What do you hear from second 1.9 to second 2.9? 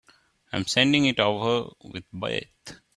Beth.